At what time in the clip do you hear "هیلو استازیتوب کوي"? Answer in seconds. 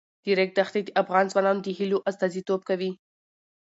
1.77-2.91